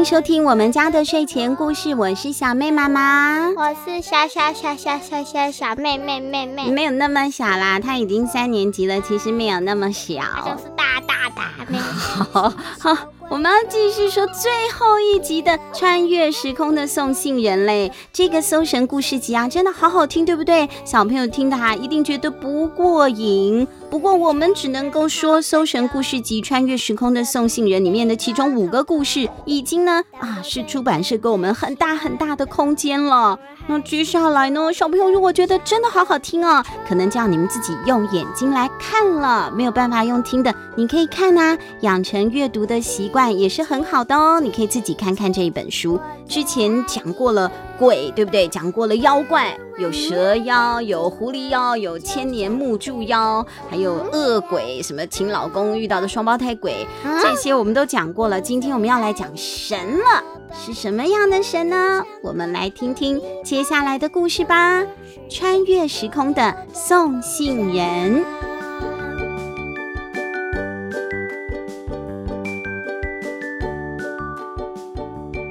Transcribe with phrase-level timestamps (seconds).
[0.00, 11.78] 迎收听我们家的睡前故事，我是小妹妈妈，我是小小小小小小小妹妹妹妹，没有那么小啦，她已经三年级了，其实没有那么小，就是大大大妹妹。
[11.78, 12.96] 好，好，
[13.28, 20.66] 我们要继续说最后一集的穿越时空的送信人嘞，这个搜神故事集啊，真的好好听，对不对？
[20.82, 23.68] 小朋友听的哈，一定觉得不过瘾。
[23.90, 33.36] 不过我们只能够说，《搜神故事集》穿越时空的送信人里面的其中五个故事，已经呢啊是出版社给我们很大很大的空间了。
[33.66, 44.38] 那接下来呢，小朋友如果觉得真的好好听哦，可能就要你们自己用眼睛来看了，没有办法用听的，你可以看啊，养成阅读的习惯也是很好的哦。
[44.40, 45.98] 你可以自己看看这一本书，
[46.28, 48.46] 之前讲过了鬼，对不对？
[48.46, 49.56] 讲过了妖怪。
[49.78, 56.86] 有蛇妖，有狐狸妖，有千年木柱妖，还有恶鬼，什么请老公遇到的双胞胎鬼，
[57.22, 58.38] 这些我们都讲过了。
[58.38, 62.04] 今天我们要来讲神了，是什么样的神呢？
[62.22, 64.84] 我们来听听接下来的故事吧。
[65.30, 68.22] 穿越时空的送信人，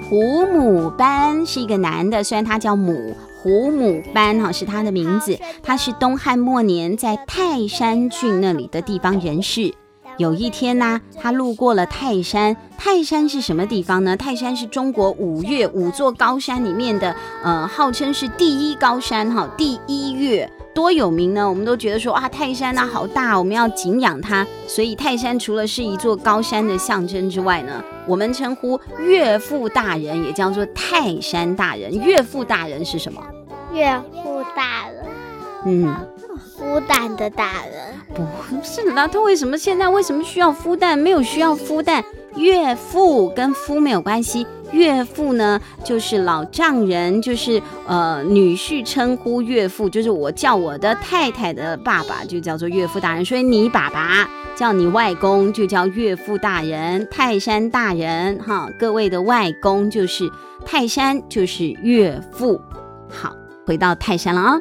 [0.10, 3.16] 胡母班是一个男的，虽然他叫母。
[3.44, 9.72] 胡母班哈是他的名字，他是东汉末年在泰山郡那里的地方人士。
[10.18, 12.58] 有一天呢、啊，他路过了泰山。
[12.76, 14.18] 泰山是什么地方呢？
[14.18, 20.52] 泰山是中国五岳五座高山里面的，呃，号称是第一高山哈，第一岳。
[20.80, 21.50] 多有名呢！
[21.50, 24.48] 我们都觉得说啊，泰山呐好大，我们要敬仰它。
[24.66, 31.94] 所以泰山除了是一座高山的象征之外呢，我们称呼岳父大人也叫做泰山大人。
[32.02, 33.22] 岳父大人是什么？
[33.74, 35.06] 岳父大人。
[35.66, 35.94] 嗯，
[36.58, 37.96] 孵蛋的大人。
[38.16, 38.24] 不
[38.64, 40.98] 是那，他为什么现在为什么需要孵蛋？
[40.98, 42.02] 没有需要孵蛋，
[42.36, 44.46] 岳父跟夫没有关系。
[44.72, 60.30] 岳父呢，就是老丈人，就是呃女婿称呼岳父，就是我叫我的太太的爸爸就叫做岳父大人，所以你爸爸叫你外公就叫岳父大人，泰山大人哈，各位的外公就是
[60.64, 62.62] 泰山，就是岳父。
[63.10, 63.36] 好，
[63.66, 64.60] 回到泰山了啊。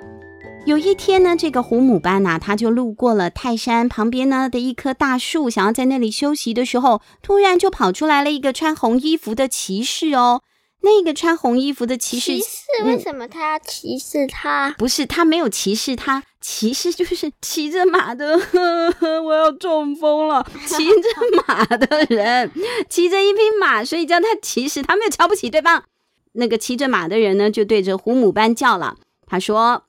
[0.68, 10.42] 有一天呢，这个胡母班呐，他就路过了泰山旁边呢的一棵大树，想要在那里休息的时候，突然就跑出来了一个穿红衣服的骑士哦。
[10.82, 14.68] 那个穿红衣服的骑士，骑士为什么他要歧视他？
[14.68, 18.38] 嗯，不是，他没有歧视他，骑士就是骑着马的。
[18.38, 22.52] 呵呵，我要中风了，骑着马的人，
[22.90, 24.82] 骑着一匹马，所以叫他骑士。
[24.82, 25.84] 他没有瞧不起对方。
[26.32, 28.96] 那个骑着马的人呢，就对着胡母班叫了，
[29.26, 29.84] 他说。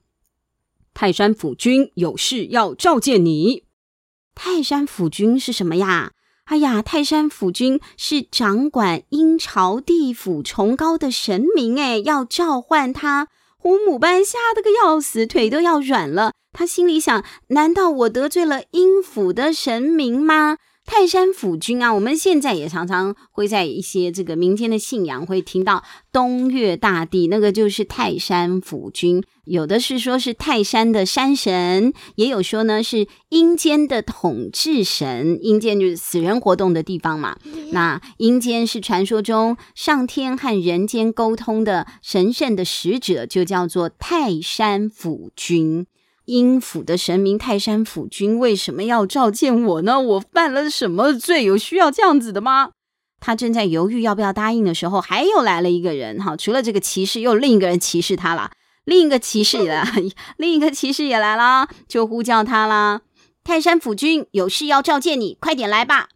[1.01, 3.63] 泰山府君有事要召见你。
[4.35, 6.11] 泰山府君是什么呀？
[6.43, 13.29] 哎呀，泰山府君是掌管阴曹地府崇高的神明，哎，要召唤他。
[13.57, 16.33] 胡母班吓得个要死，腿都要软了。
[16.51, 20.57] 他心里想：难道我得罪了阴府的神明吗？
[20.91, 29.23] 泰山府君啊，我们现在也常常会在一些这个民间的信仰会听到东岳大帝，那个就是泰山府君。
[29.45, 35.37] 有的是说是泰山的山神，也有说呢是阴间的统治神。
[35.43, 37.37] 阴间就是死人活动的地方嘛。
[37.71, 45.85] 那阴间是传说中上天和人间沟通的神圣的使者，就叫做泰山府君。
[46.29, 49.99] 阴府的神明泰山府君为什么要召见我呢？
[49.99, 51.43] 我犯了什么罪？
[51.43, 52.69] 有需要这样子的吗？
[53.19, 58.51] 他正在犹豫要不要答应的时候，还又来了一个人哈，除了这个骑士，又另一个人歧视他了。
[58.85, 59.83] 另一个骑士也来，
[60.37, 63.01] 另一个骑士也来了，就呼叫他啦。
[63.43, 66.09] 泰山府君有事要召见你，快点来吧。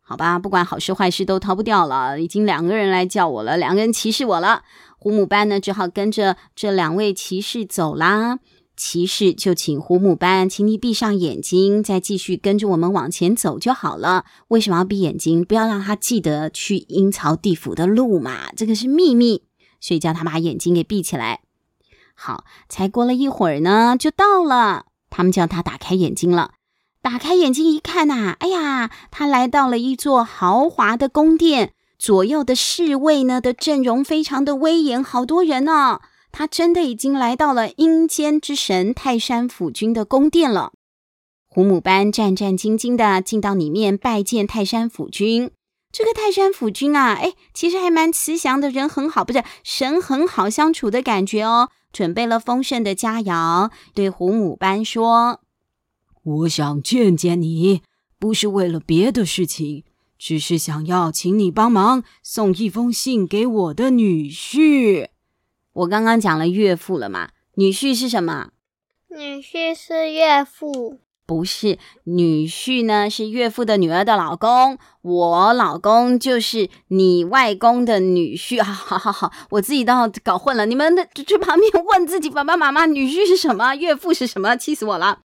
[0.00, 4.62] 好吧，不管好事坏事都逃不掉了，已经两个人来叫我了，两个人歧视我了。
[4.96, 8.38] 胡母班呢，只好跟着这两位骑士走啦。
[8.76, 14.26] 骑士就请胡母班，请你闭上眼睛，再继续跟着我们往前走就好了。
[14.48, 15.42] 为什么要闭眼睛？
[15.42, 19.44] 不要让他记得去阴曹地府的路嘛，这个是秘密，
[19.80, 21.40] 所以叫他把眼睛给闭起来。
[22.14, 24.86] 好，才过了一会儿呢，就到了。
[25.08, 26.52] 他们叫他打开眼睛了，
[27.00, 36.00] 打开眼睛一看呐，哎呀，他来到了一座豪华的宫殿，左右的侍卫呢的阵容非常的威严，好多人呢。
[36.38, 40.74] 他真的已经来到了阴间之神泰山府君的宫殿了。
[41.46, 45.50] 胡母班战战兢兢的进到里面拜见泰山府君。
[45.90, 51.70] 这个泰山府君啊，哎，其实还蛮慈祥的，人很好，不是神很好相处的感觉哦。
[51.90, 55.40] 准备了丰盛的佳肴，对胡母班说
[56.22, 57.80] ：“我想见见你，
[58.18, 59.84] 不是为了别的事情，
[60.18, 65.08] 只是想要请你帮忙送一封信给我的女婿。
[65.76, 67.28] 我刚刚讲了岳父了嘛？
[67.56, 68.48] 女婿是什么？
[69.10, 71.00] 女婿是岳父。
[71.26, 74.78] 不是，女婿呢是岳父的女儿的老公。
[75.02, 78.62] 我老公就是你外公的女婿。
[78.62, 79.92] 好好好，我自己都
[80.24, 80.64] 搞混了。
[80.64, 83.74] 你们的去旁边问自己爸爸妈妈，女婿是什么？
[83.74, 84.56] 岳父是什么？
[84.56, 85.20] 气死我了！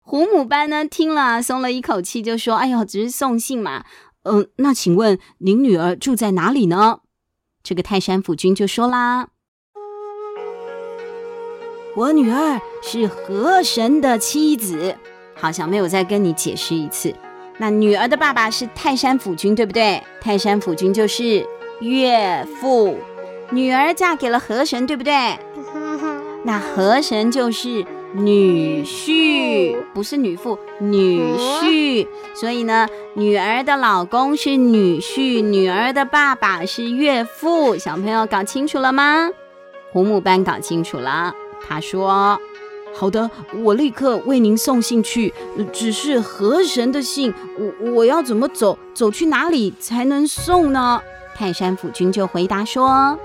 [0.00, 3.84] 胡母班呢听了松了一口气，就说：“哎呦，只是送信嘛。
[4.22, 7.00] 嗯、呃，那请问您女儿住在哪里呢？”
[7.62, 9.28] 这个泰山府君就说啦
[11.96, 14.96] ：“我女儿是河神的妻子。”
[15.34, 17.14] 好，小妹，我再跟你解释一次。
[17.58, 20.02] 那女儿的爸爸是泰山府君，对不对？
[20.20, 21.46] 泰山府君就是
[21.80, 22.98] 岳父，
[23.50, 25.12] 女儿嫁给了河神，对不对？
[26.44, 27.84] 那河神就是
[28.14, 32.06] 女婿，不是女父，女婿。
[32.34, 37.76] 所以呢，女儿的老公是女婿，女儿的爸爸是岳父。
[37.76, 39.30] 小朋友搞清楚了吗？
[39.92, 41.34] 胡木班搞清楚了，
[41.66, 42.40] 他说。
[42.92, 43.30] 好的，
[43.62, 45.32] 我立刻为您送信去。
[45.72, 48.76] 只是河神的信，我我要怎么走？
[48.92, 51.00] 走去哪里才能送呢？
[51.36, 53.16] 泰山府君就回答说：“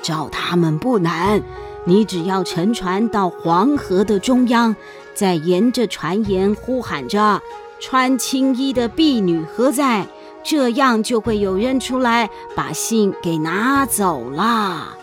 [0.00, 1.42] 找他们不难，
[1.86, 4.76] 你只要乘船到黄河的中央，
[5.12, 7.42] 再沿着船沿呼喊着
[7.80, 10.06] ‘穿青衣的婢女何在’，
[10.44, 14.96] 这样就会有人出来把信给拿走了。”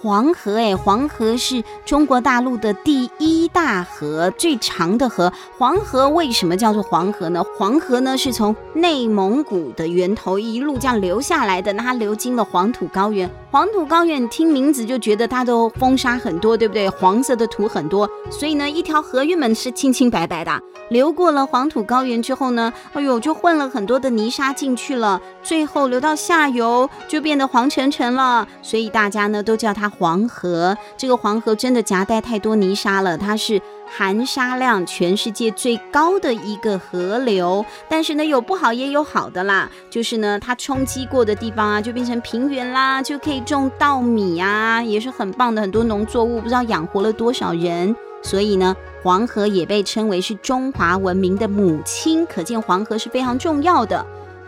[0.00, 5.32] 黄河，哎，黄河是中国大陆的第一大河，最长的河。
[5.58, 7.42] 黄河为什么叫做黄河呢？
[7.56, 13.28] 黄河呢是从内蒙古的源头一路这样流下来的，那它流经了黄土高原。
[13.50, 16.86] 黄土高原，听名字就觉得它都风沙很多，对不对？
[16.90, 20.60] 黄色的土很多，所以呢，一条河原本是清清白白的，
[20.90, 29.88] 流过了黄土高原之后呢，哎呦，就混了很多的泥沙进去了，最后流到下游就变得黄澄澄了，所以大家呢都叫它。
[29.88, 33.60] 黄河，这个黄河真的夹带太多泥沙了，它是
[33.96, 37.64] 含沙量全世界最高的一个河流。
[37.88, 47.94] 但是呢，有不好也有好的啦，就是呢，它冲击过的地方啊，就变成平原啦，就可以种稻米啊，也是很棒的，很多农作物，不知道养活了多少人。
[48.20, 54.04] 所以呢，黄河也被称为是中华文明的母亲，可见黄河是非常重要的。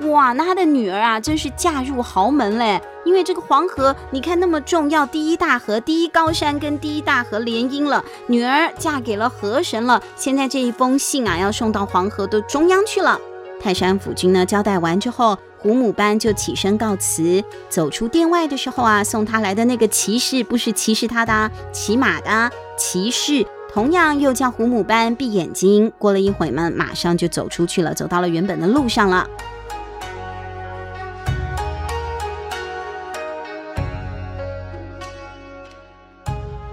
[0.09, 2.81] 哇，那他的女儿啊，真是嫁入豪门嘞！
[3.05, 10.03] 因为这个黄河，你看那么重要，第一大河、第一高山跟第一大河联姻了，女儿嫁给了河神了。
[10.17, 13.21] 现在这一封信啊，要送到黄河的中央去了。
[13.61, 17.45] 泰山府君呢，交代完之后，胡母班就起身告辞。
[17.69, 25.93] 走出殿外的时候啊，送他来的那个骑士，不是骑士他的，骑马的骑士，同样又叫胡母班闭眼睛。
[25.99, 29.29] 过了一会儿嘛，马上就走出去了，走到了原本的路上了。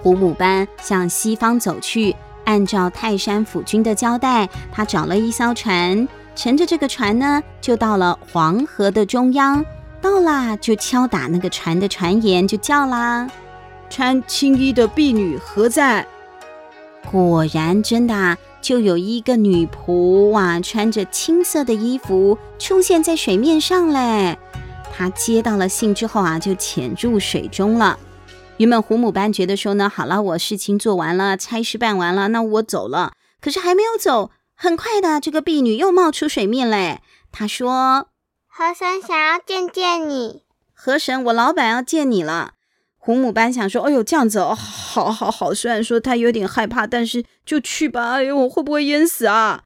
[0.08, 2.16] 胡母班向西方走去，
[2.46, 9.66] 按照泰山府君的交代，他找了一艘船，乘着这个船呢，就到了黄河的中央。
[10.00, 13.30] 到啦，就敲打那个船的船沿，就叫啦
[13.92, 16.08] ：“穿青衣的婢女何在？”
[17.12, 24.40] 果然，真的啊，就有一个女仆哇，穿着青色的衣服出现在水面上嘞。
[24.98, 28.00] 她接到了信之后啊，就潜入水中了。
[28.58, 33.14] 原本胡母班觉得说呢，好了，我事情做完了，差事办完了，那我走了。
[33.40, 37.02] 可是还没有走，很快的，这个婢女又冒出水面嘞。
[37.32, 38.08] 她说
[38.50, 40.42] ：“河神想要见见你。”
[40.74, 42.54] 河神，我老板要见你了。
[42.98, 45.54] 胡母班想说：“哎呦，这样子哦，好好好。
[45.54, 48.14] 虽然说他有点害怕，但是就去吧。
[48.14, 49.66] 哎呦，我会不会淹死啊？”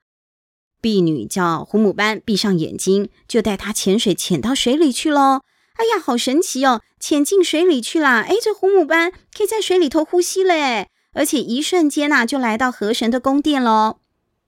[0.82, 5.44] 婢女叫胡母班闭上眼睛，就带他潜水潜到水里去喽。
[5.82, 6.82] 哎呀，好神奇哦！
[7.00, 8.22] 潜进水里去啦！
[8.22, 13.98] 哎，这胡母班可以在水里头呼吸嘞，而且一瞬间呐、就来到河神的宫殿喽。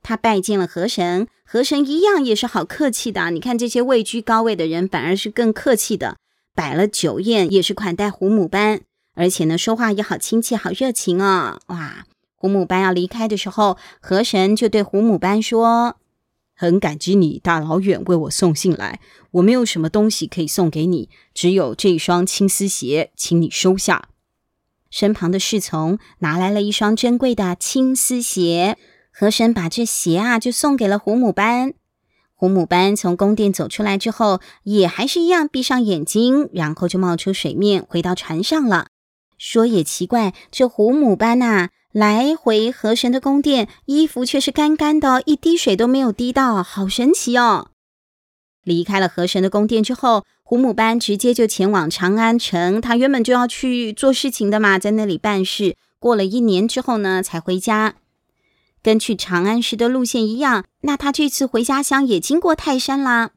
[0.03, 3.31] 他拜见了河神，河神一样也是好客气的。
[3.31, 6.17] 你看这些位居高位的人，反而是更客气的，
[6.53, 8.81] 摆了酒宴，也是款待胡母班，
[9.15, 11.59] 而且呢，说话也好亲切，好热情哦。
[11.69, 15.95] 哇，胡母班要离开的时候，河神就对胡母班说。
[16.55, 18.99] 很感激你大老远为我送信来，
[19.31, 24.09] 我没有什么东西可以送给你，只有这一双青丝鞋，请你收下。
[24.89, 28.77] 身旁的侍从拿来了一双珍贵的青丝鞋，
[29.11, 31.73] 河神把这鞋啊就送给了胡母班。
[32.35, 38.87] 胡母班从宫殿走出来之后，也还是一样闭上眼睛，然后就冒出水面，回到船上了。
[39.37, 41.69] 说也奇怪，这胡母班呐、啊。
[41.93, 47.67] 来回河神的宫殿，衣服却是干干的，一滴水都没有滴到，好神奇哦！
[48.63, 52.81] 离开了河神的宫殿之后，胡母班直接就前往长安城。
[52.81, 55.75] 他原本就要去做事情的嘛，在那里办事。
[55.99, 57.93] 过了一年之后呢，才回家。
[58.81, 63.29] 跟去长安时的路线一样，那他这次回家乡也经过泰山啦。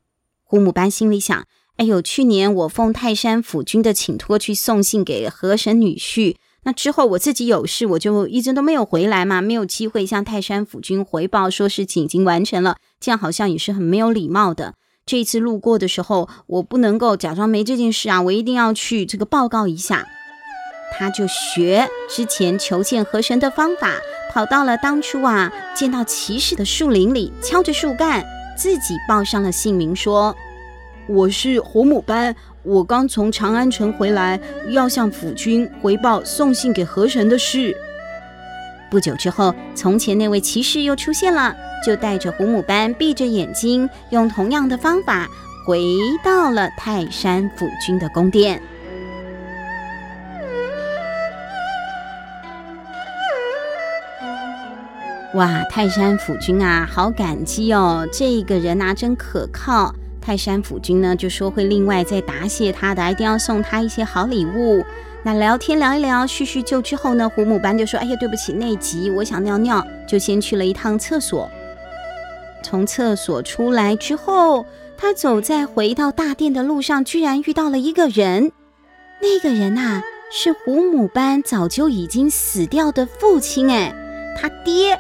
[0.42, 1.44] 胡母班心里想：
[1.76, 6.36] 哎呦，去年我奉泰山府君的请托去送信给河神女婿，
[6.66, 14.74] 那之后我自己有事，我就一直都没有回来嘛，没有机会向泰山府君回报说事情已经完成了，这样好像也是很没有礼貌的。
[15.06, 20.08] 这一次路过的时候，我不能够假装没这件事啊，我一定要去这个报告一下。
[20.98, 23.92] 他就学之前求见河神的方法，
[24.32, 28.26] 跑到了当初啊见到骑士的树林里，敲着树干，
[28.58, 30.34] 自己报上了姓名，说
[31.06, 32.34] ：“我是胡母班，
[32.66, 37.74] 我刚从长安城回来，要向府君回报送信给河神的事。”
[38.90, 41.54] 不久之后，从前那位骑士又出现了，
[41.84, 45.28] 就带着胡母班闭着眼睛，用同样的方法
[45.64, 45.80] 回
[46.24, 48.60] 到了泰山府君的宫殿。
[55.34, 58.08] 哇，泰山府君啊，好感激哦！
[58.12, 59.94] 这个人啊，真可靠。
[60.26, 64.84] 泰山府君呢，就说会另外再答谢他的，一定要送他一些好礼物。
[65.22, 71.48] 那聊天聊一聊，叙叙旧之后呢，胡母班就说：“哎呀，对不起，内急，我想尿尿，就先去了一趟厕所。”
[72.60, 74.66] 从厕所出来之后，
[74.98, 78.50] 他走在回到大殿的路上，居然遇到了一个人。
[79.22, 80.02] 那个人呐，
[80.32, 83.94] 是胡母班早就已经死掉的父亲，哎，
[84.36, 84.98] 他爹。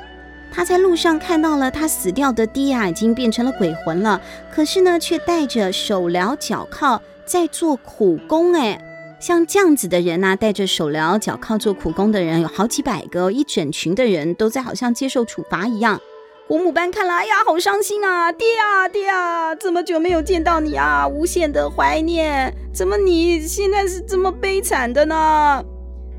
[0.56, 4.18] 他在路上看到了他死掉的爹啊，已经变成了鬼魂了。
[4.50, 8.54] 可是呢，却带着手镣脚铐在做苦工。
[8.54, 8.80] 哎，
[9.20, 16.00] 像这样子的人呐、啊，带着手镣脚铐做苦工的人有好几百个，一整群的人都在好像接受处罚一样。
[16.48, 18.32] 胡母班看了，哎呀，好伤心啊！
[18.32, 22.54] 爹啊，爹啊，这么久没有见到你啊，无限的怀念。
[22.72, 25.62] 怎么你现在是这么悲惨的呢？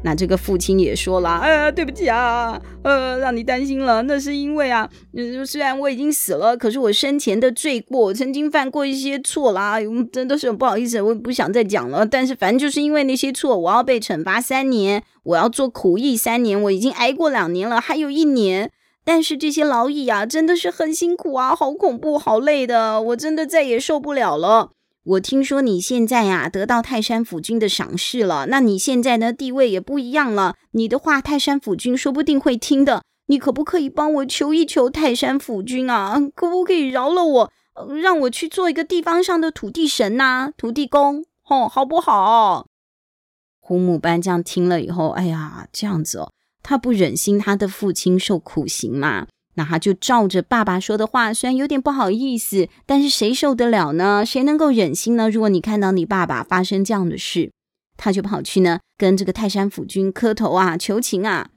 [0.08, 4.02] 那这个父亲也说了，呃，对不起啊，呃，让你担心了。
[4.04, 4.90] 那是因为啊，
[5.46, 9.78] 虽然我已经死了，可是我生前的罪过，我曾经犯过一些错啦，
[10.10, 12.06] 真的是不好意思，我不想再讲了。
[12.06, 18.72] 但是反正就是因为那些错，我要被惩罚三年，我要做苦役三年，我已经挨过两年了，还有一年。
[19.04, 24.70] 但是这些劳役啊，真的是很辛苦啊，好恐怖，好累的，我真的再也受不了了。
[25.08, 30.56] 我听说你现在呀得到泰山府君的赏识了，那你现在呢地位也不一样了。
[30.72, 33.04] 你的话泰山府君说不定会听的。
[33.28, 36.20] 你可不可以帮我求一求泰山府君啊？
[36.36, 37.52] 可不可以饶了我，
[38.02, 41.24] 让我去做一个地方上的土地神呐、土地公？
[41.50, 42.68] 哦，好不好？
[43.62, 49.28] 胡母班这样听了以后，哎呀，这样子哦，他不忍心他的父亲受苦刑嘛。
[49.58, 54.24] 那他就照着爸爸说的话，虽然有点不好意思，但是谁受得了呢？
[54.24, 55.30] 谁能够忍心呢？
[55.30, 57.52] 如果你看到你爸爸发生这样的事，
[57.98, 61.50] 他就跑去呢，跟这个泰山府君磕头啊，求情啊。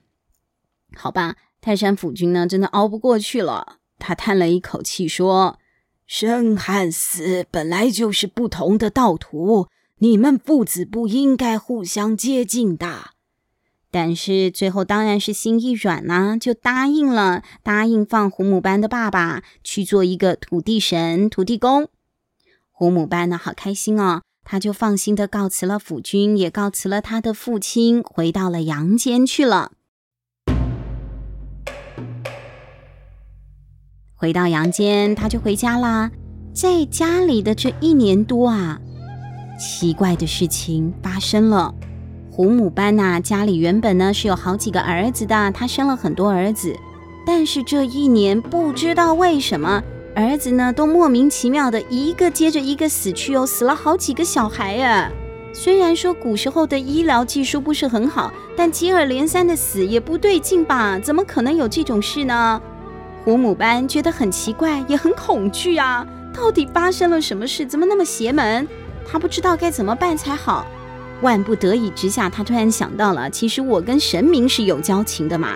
[0.95, 5.59] 好吧，泰山府君呢，真的熬不过去了，他叹了一口气说
[6.07, 9.67] ：“生和死本来就是不同的道途，
[9.99, 13.11] 你们父子不应该互相接近的。”
[13.91, 21.89] 但是最后当然是心一软呐、啊，就答应了，答应放胡母班的爸爸去做一个土地神、土地公。
[22.71, 29.73] 胡母班呢，好开心哦，他就放心的告辞了府君，也告辞了他的父亲，回到了阳间去了。
[34.15, 36.11] 回到阳间，他就回家啦。
[36.53, 38.79] 在家里的这一年多啊，
[39.59, 41.73] 奇怪的事情发生了。
[42.41, 46.75] 胡母班呐、家里原本呢是有好几个儿子的，他生了很多儿子，
[47.23, 49.83] 但是这一年不知道为什么，
[50.15, 55.11] 儿子呢都莫名其妙的一个接着一个死去哦，死了好几个小孩啊。
[55.53, 60.97] 虽然说古时候的医疗技术不是很好，但接二连三的死也不对劲吧？
[60.97, 62.59] 怎么可能有这种事呢？
[63.23, 66.03] 胡母班觉得很奇怪，也很恐惧啊！
[66.33, 67.63] 到底发生了什么事？
[67.67, 68.67] 怎么那么邪门？
[69.07, 70.65] 他不知道该怎么办才好。
[71.21, 75.55] 万不得已之下，他突然想到了，其实我跟神明是有交情的嘛，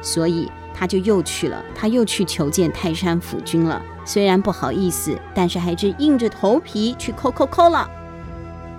[0.00, 3.82] 所以他就又去了，他又去求见泰山府君了。
[4.04, 7.88] 虽然不好意思，但是还是硬着头皮去叩叩叩了。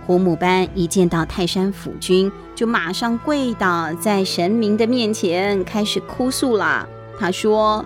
[0.05, 6.85] 胡母班一见到泰山府君，就马上跪倒在神明的面前，开始哭诉了。
[7.17, 7.85] 他说：“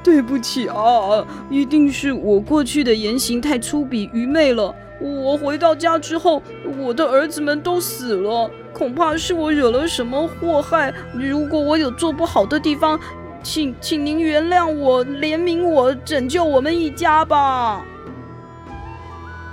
[0.00, 6.42] 对不起啊，一定是我过去的言行太粗鄙愚昧了。”我回到家之后，
[6.78, 10.92] 我的儿子们都死了，恐怕是我惹了什么祸害。
[11.12, 12.98] 如果我有做不好的地方，
[13.42, 17.84] 请请您原谅我，怜悯我，拯救我们一家吧。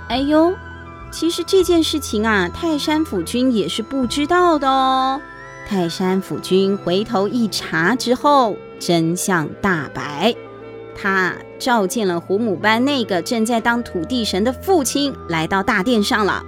[0.08, 0.52] 哎呦，
[1.10, 5.20] 其实这件事情啊，泰山府君也是不知道的哦。
[5.68, 10.34] 泰山府君回头一查之后，真相大白。
[10.96, 16.44] 他召见了虎母班那个正在当土地神的父亲，来到大殿上了。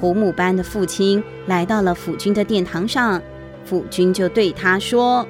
[0.00, 3.20] 虎母班的父亲来到了府君的殿堂上，
[3.64, 5.26] 府君就对他说：“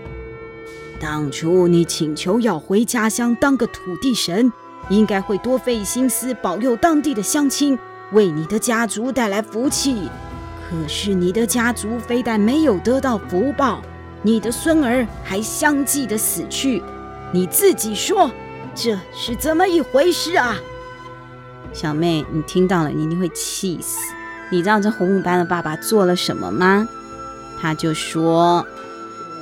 [1.00, 4.52] 当初你请求要回家乡当个土地神，
[4.88, 7.76] 应该会多费心思保佑当地的乡亲，
[8.12, 10.08] 为你的家族带来福气。
[10.68, 13.82] 可是你的家族非但没有得到福报，
[14.22, 16.80] 你的孙儿还相继的死去。”
[17.32, 18.28] 你自己说，
[18.74, 20.56] 这是怎么一回事啊？
[21.72, 24.00] 小妹，你听到了，你一定会气死。
[24.50, 26.88] 你知道这虎母班的爸爸做了什么吗？
[27.60, 28.66] 他就说：“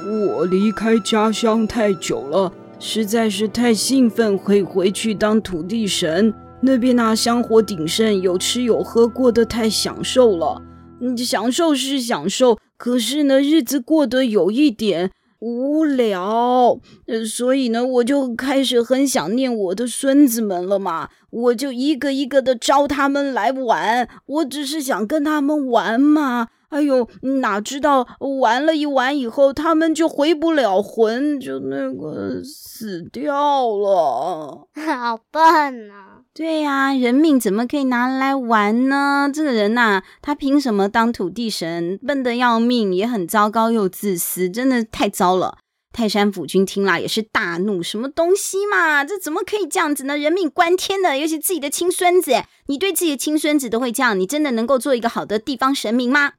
[0.07, 6.35] 我离开家乡太久了，实在是太兴奋，会回去当土地神。
[6.61, 10.61] 那边那香火鼎盛，有吃有喝，过得太享受了。
[11.01, 21.09] 你享受是享受，可是呢，日子过得有一点。”无聊，呃，所以呢，我就开始很想念我的孙子们了嘛。
[21.31, 26.49] 我就一个一个的招他们来玩，我只是想跟他们玩嘛。
[26.71, 27.09] 哎呦，
[27.41, 28.07] 哪知道
[28.43, 34.69] 玩了一玩以后，他们就回不了魂，就那个死掉了。
[34.75, 36.18] 好笨啊！
[36.39, 39.29] 对呀，人命怎么可以拿来玩呢？
[39.35, 41.99] 这个人呐、啊，他凭什么当土地神？
[41.99, 45.59] 笨得要命，也很糟糕又自私，真的太糟了。
[45.93, 49.03] 泰山府君听了也是大怒，什么东西嘛？
[49.05, 50.17] 这怎么可以这样子呢？
[50.17, 56.35] 人命关天的，尤其自己的亲孙子，你对自己的亲孙子都会这样，你真的能够做一个好的地方神明吗？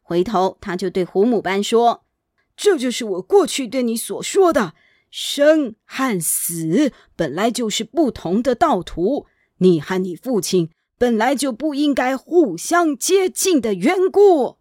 [0.00, 2.04] 回头他就对虎母班说
[2.56, 4.72] ：“这就是我过去对你所说的，
[5.10, 9.26] 生和死本来就是不同的道途。”
[9.62, 14.58] 你和你父亲本来就不应该互相接近的缘故。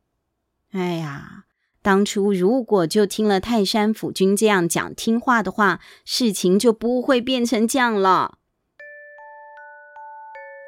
[0.72, 1.46] 哎呀，
[1.82, 8.38] 当初如果就听了泰山府君这样讲听话的话，事情就不会变成这样了。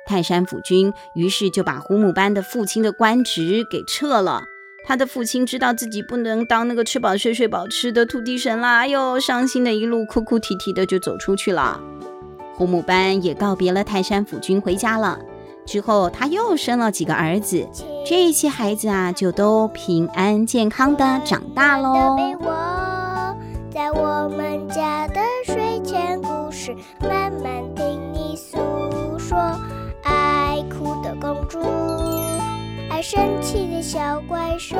[0.05, 4.43] 泰山府君于是就把胡母班的父亲的官职给撤了。
[4.85, 11.79] 他的父亲知道自己不能当那个吃饱睡睡饱吃的土地神啦，哎呦，伤心的一路哭哭啼啼的就走出去了。
[12.55, 15.19] 虎母班也告别了泰山府君，回家了。
[15.65, 17.67] 之后他又生了几个儿子，
[18.05, 22.17] 这些孩子啊，就都平安健康的长大喽。
[23.71, 28.57] 在我们家的睡前故事，慢慢听你诉
[29.17, 29.37] 说。
[30.03, 31.59] 爱哭的公主，
[32.91, 34.75] 爱生气的小怪兽。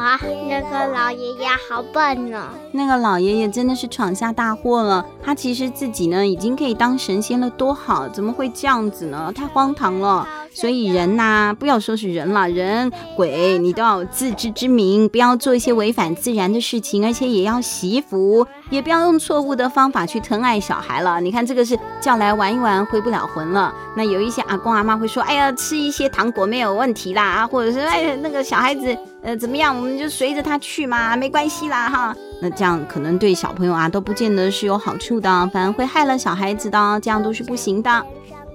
[0.00, 2.48] 啊，那个老爷爷好笨呢！
[2.72, 5.04] 那个老爷爷真的是闯下大祸了。
[5.22, 8.08] 他其实自己呢，已经可以当神仙了，多好！
[8.08, 9.30] 怎么会这样子呢？
[9.36, 10.26] 太荒唐了。
[10.52, 21.20] 所以人呐、不要说是人了，人鬼你都要有自知之明，不要做一些违反自然的事情，而且也要惜福，也不要用错误的方法去疼爱小孩了。
[21.20, 23.72] 你看这个是叫来玩一玩，回不了魂了。
[23.94, 38.04] 那有一些阿公阿妈会说：“哎呀，吃一些糖果没有问题啦，或者是哎那个小孩子呃怎么样，我们就随着他去嘛，没关系啦哈。”那这样可能对小朋友啊都不见得是有好处的，反而会害了小孩子的，这样都是不行的。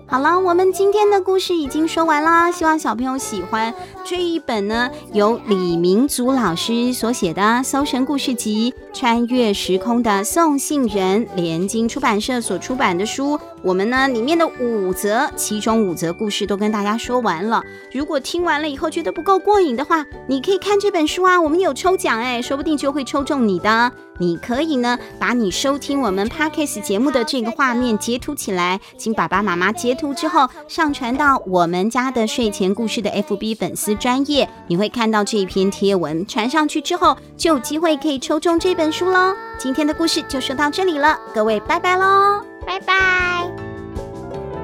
[0.07, 3.73] 好了，我们今天的故事已经说完啦，希望小朋友喜欢
[4.03, 13.39] 这一本呢，由李明祖老师所写的《搜神故事集》，穿越时空的送信人，联经出版社所出版的书。
[13.65, 17.63] 我们呢，里面的五则，其中五则故事都跟大家说完了。
[17.91, 23.91] 如果听完了以后觉得不够过瘾的话，你可以看这本书啊，我们有抽奖哎，说不定就会抽中你的。
[24.19, 36.23] 你可以呢，把你收听我们 Podcast 节目的这个画面截图起来，请爸爸妈妈截图之后上传到我们家的睡前故事的 FB 粉丝专页，你会看到这篇贴文。
[36.27, 39.33] 传上去之后，就有机会可以抽中这本书喽。
[39.57, 42.54] 今天的故事就说到这里了，各位拜拜喽。
[42.65, 43.47] 拜拜，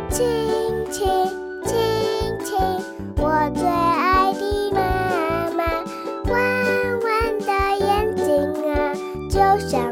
[0.10, 0.26] 亲
[0.92, 1.08] 亲
[1.64, 1.76] 亲
[2.44, 2.58] 亲，
[3.18, 4.80] 我最爱的妈
[5.52, 5.64] 妈，
[6.32, 6.34] 弯
[7.04, 7.52] 弯的
[7.86, 8.26] 眼睛
[8.74, 8.94] 啊，
[9.30, 9.38] 就
[9.68, 9.91] 像